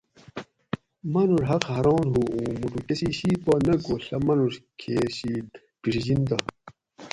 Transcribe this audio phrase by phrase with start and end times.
[1.13, 5.31] مانوڄ حق حاراں ہو اُوں مُٹو کسی شید پا نہ کو ڷہ مانوڄ کھیر شی
[5.81, 6.35] پھڛِجنت تہ